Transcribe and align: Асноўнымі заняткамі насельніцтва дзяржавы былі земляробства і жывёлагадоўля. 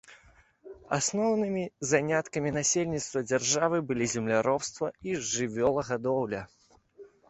Асноўнымі 0.97 1.65
заняткамі 1.91 2.55
насельніцтва 2.57 3.25
дзяржавы 3.29 3.85
былі 3.93 4.05
земляробства 4.17 4.93
і 5.09 5.19
жывёлагадоўля. 5.37 6.47